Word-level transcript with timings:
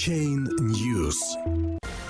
Блокчейн 0.00 0.48
News. 0.60 1.18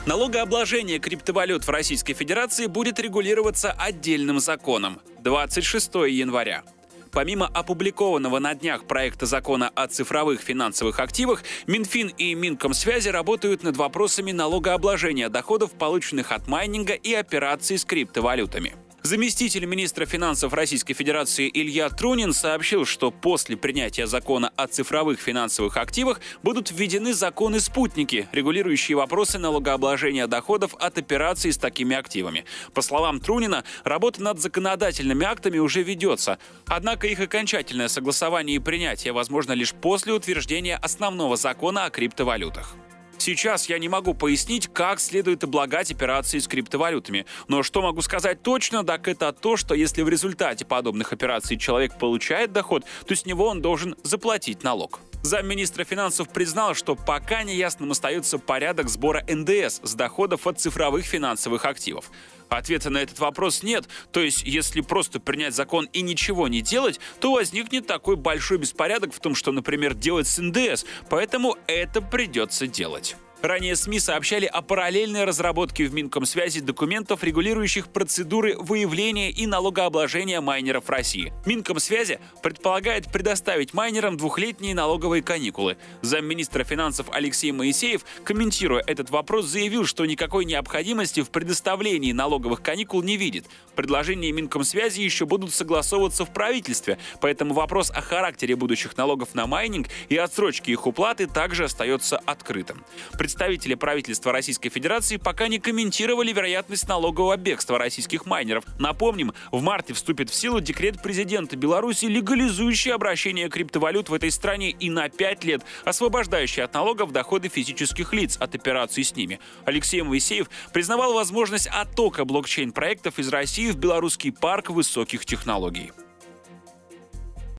Налогообложение 0.07 1.01
криптовалют 1.01 1.67
в 1.67 1.71
Российской 1.71 2.15
Федерации 2.15 2.67
будет 2.67 3.01
регулироваться 3.01 3.73
отдельным 3.73 4.39
законом 4.39 5.01
26 5.23 5.95
января. 6.07 6.63
Помимо 7.11 7.49
опубликованного 7.49 8.39
на 8.39 8.55
днях 8.55 8.85
проекта 8.85 9.27
закона 9.27 9.73
о 9.75 9.89
цифровых 9.89 10.41
финансовых 10.41 11.01
активах, 11.01 11.43
Минфин 11.67 12.13
и 12.17 12.33
Минкомсвязи 12.35 13.09
работают 13.09 13.65
над 13.65 13.77
вопросами 13.77 14.31
налогообложения 14.31 15.29
доходов, 15.29 15.73
полученных 15.73 16.31
от 16.31 16.47
майнинга 16.47 16.93
и 16.93 17.13
операций 17.13 17.77
с 17.77 17.85
криптовалютами. 17.85 18.77
Заместитель 19.11 19.65
министра 19.65 20.07
финансов 20.07 20.53
Российской 20.53 20.95
Федерации 20.95 21.51
Илья 21.53 21.91
Трунин 21.91 22.33
сообщил, 22.33 22.87
что 22.87 23.11
после 23.11 23.57
принятия 23.57 24.07
закона 24.07 24.53
о 24.55 24.69
цифровых 24.69 25.19
финансовых 25.19 25.79
активах 25.79 26.21
будут 26.45 26.71
введены 26.71 27.13
законы-спутники, 27.13 28.29
регулирующие 28.31 28.97
вопросы 28.97 29.41
налогообложения 29.41 30.29
доходов 30.29 30.77
от 30.79 30.97
операций 30.97 31.53
с 31.53 31.59
такими 31.59 31.97
активами. 31.97 32.45
По 32.73 32.83
словам 32.83 33.19
Трунина, 33.19 33.65
работа 33.83 34.23
над 34.23 34.39
законодательными 34.39 35.27
актами 35.27 35.59
уже 35.59 35.83
ведется, 35.83 36.39
однако 36.67 37.09
их 37.09 37.19
окончательное 37.19 37.89
согласование 37.89 38.59
и 38.59 38.61
принятие 38.61 39.13
возможно 39.13 39.55
лишь 39.55 39.73
после 39.75 40.13
утверждения 40.13 40.77
основного 40.77 41.37
закона 41.37 41.87
о 41.87 41.91
криптовалютах. 41.91 42.77
Сейчас 43.21 43.69
я 43.69 43.79
не 43.79 43.91
могу 43.91 44.15
пояснить, 44.15 44.69
как 44.73 44.99
следует 44.99 45.45
облагать 45.45 45.93
операции 45.93 46.39
с 46.39 46.49
криптовалютами. 46.49 47.27
Но 47.49 47.63
что 47.63 47.83
могу 47.83 48.01
сказать 48.01 48.43
точно, 48.43 48.83
так 48.83 49.09
это 49.09 49.31
то, 49.35 49.59
что 49.59 49.75
если 49.75 50.01
в 50.01 50.09
результате 50.09 50.65
подобных 50.65 51.13
операций 51.13 51.59
человек 51.59 51.99
получает 51.99 52.53
доход, 52.53 52.85
то 53.07 53.15
с 53.15 53.27
него 53.27 53.47
он 53.47 53.61
должен 53.61 53.95
заплатить 54.05 54.63
налог. 54.63 55.01
Замминистра 55.23 55.85
финансов 55.85 56.31
признал, 56.31 56.75
что 56.75 56.97
пока 56.97 57.43
неясным 57.43 57.91
остается 57.91 58.39
порядок 58.39 58.89
сбора 58.89 59.23
НДС 59.29 59.81
с 59.83 59.95
доходов 59.95 60.47
от 60.47 60.59
цифровых 60.59 61.05
финансовых 61.05 61.67
активов. 61.67 62.11
Ответа 62.49 62.89
на 62.89 62.99
этот 62.99 63.19
вопрос 63.19 63.63
нет, 63.63 63.87
то 64.13 64.21
есть 64.21 64.43
если 64.45 64.81
просто 64.81 65.21
принять 65.21 65.55
закон 65.55 65.89
и 65.93 66.01
ничего 66.01 66.49
не 66.49 66.63
делать, 66.63 67.01
то 67.21 67.33
возникнет 67.33 67.87
такой 67.87 68.17
большой 68.17 68.59
беспорядок 68.59 69.13
в 69.13 69.21
том, 69.21 69.35
что, 69.35 69.53
например, 69.53 69.95
делать 69.95 70.27
с 70.27 70.39
НДС, 70.39 70.87
поэтому 71.11 71.57
это 71.67 72.01
придется 72.01 72.67
делать. 72.67 73.15
Ранее 73.43 73.75
СМИ 73.75 74.01
сообщали 74.01 74.45
о 74.45 74.61
параллельной 74.61 75.25
разработке 75.25 75.87
в 75.87 75.95
Минкомсвязи 75.95 76.61
документов, 76.61 77.25
регулирующих 77.25 77.89
процедуры 77.89 78.55
выявления 78.59 79.31
и 79.31 79.47
налогообложения 79.47 80.43
майнеров 80.43 80.91
России. 80.91 81.33
Минкомсвязи 81.47 82.21
предполагает 82.43 83.11
предоставить 83.11 83.73
майнерам 83.73 84.19
двухлетние 84.19 84.75
налоговые 84.75 85.23
каникулы. 85.23 85.79
Замминистра 86.03 86.65
финансов 86.65 87.07
Алексей 87.13 87.51
Моисеев, 87.51 88.05
комментируя 88.25 88.85
этот 88.87 89.09
вопрос, 89.09 89.47
заявил, 89.47 89.87
что 89.87 90.05
никакой 90.05 90.45
необходимости 90.45 91.23
в 91.23 91.31
предоставлении 91.31 92.13
налоговых 92.13 92.63
каникул 92.63 93.03
не 93.03 93.17
видит. 93.17 93.47
Предложения 93.75 94.33
Минкомсвязи 94.33 95.01
еще 95.01 95.25
будут 95.25 95.55
согласовываться 95.55 96.27
в 96.27 96.33
правительстве, 96.35 96.99
поэтому 97.23 97.55
вопрос 97.55 97.91
о 97.91 98.03
характере 98.03 98.55
будущих 98.55 98.99
налогов 98.99 99.35
на 99.35 99.47
майнинг 99.47 99.89
и 100.11 100.17
отсрочке 100.19 100.73
их 100.73 100.87
уплаты 100.87 101.27
также 101.27 101.65
остается 101.65 102.19
открытым. 102.19 102.85
Представители 103.31 103.77
правительства 103.77 104.33
Российской 104.33 104.71
Федерации 104.71 105.17
пока 105.17 105.47
не 105.47 105.61
комментировали 105.61 106.33
вероятность 106.33 106.89
налогового 106.89 107.37
бегства 107.37 107.79
российских 107.79 108.27
майнеров. 108.27 108.65
Напомним, 108.81 109.33
в 109.53 109.63
марте 109.63 109.95
вступит 109.95 110.31
в 110.31 110.35
силу 110.35 110.61
декрет 110.61 111.01
президента 111.01 111.55
Беларуси, 111.57 112.07
легализующий 112.07 112.93
обращение 112.93 113.49
криптовалют 113.49 114.09
в 114.09 114.15
этой 114.15 114.33
стране 114.33 114.71
и 114.71 114.91
на 114.91 115.09
5 115.09 115.45
лет 115.45 115.63
освобождающий 115.85 116.65
от 116.65 116.75
налогов 116.75 117.13
доходы 117.13 117.49
физических 117.49 118.13
лиц 118.13 118.37
от 118.37 118.57
операций 118.57 119.05
с 119.05 119.15
ними. 119.15 119.39
Алексей 119.65 120.03
Моисеев 120.03 120.51
признавал 120.73 121.15
возможность 121.15 121.69
оттока 121.69 122.25
блокчейн-проектов 122.25 123.21
из 123.21 123.29
России 123.29 123.71
в 123.71 123.77
белорусский 123.77 124.33
парк 124.33 124.71
высоких 124.71 125.25
технологий. 125.25 125.93